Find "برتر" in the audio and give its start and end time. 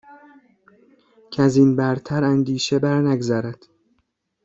1.75-2.23